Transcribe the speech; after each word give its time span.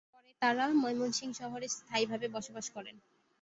পরে 0.13 0.31
তাঁরা 0.41 0.65
ময়মনসিংহ 0.81 1.33
শহরে 1.39 1.67
স্থায়িভাবে 1.75 2.27
বসবাস 2.35 2.65
করেন। 2.75 2.95